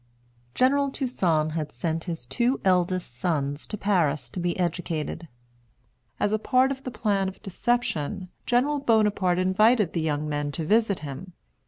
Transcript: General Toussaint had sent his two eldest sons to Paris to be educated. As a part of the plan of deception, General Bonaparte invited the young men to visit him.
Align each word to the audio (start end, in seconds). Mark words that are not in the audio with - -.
General 0.55 0.89
Toussaint 0.89 1.51
had 1.51 1.71
sent 1.71 2.05
his 2.05 2.25
two 2.25 2.59
eldest 2.65 3.13
sons 3.15 3.67
to 3.67 3.77
Paris 3.77 4.31
to 4.31 4.39
be 4.39 4.57
educated. 4.59 5.27
As 6.19 6.31
a 6.33 6.39
part 6.39 6.71
of 6.71 6.83
the 6.83 6.89
plan 6.89 7.27
of 7.27 7.39
deception, 7.43 8.29
General 8.47 8.79
Bonaparte 8.79 9.37
invited 9.37 9.93
the 9.93 10.01
young 10.01 10.27
men 10.27 10.51
to 10.53 10.65
visit 10.65 11.01
him. 11.05 11.33